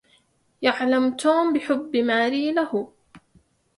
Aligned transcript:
يعلم 0.61 1.13
توم 1.15 1.53
بحبّ 1.53 1.95
ماري 1.95 2.51
له. 2.53 2.91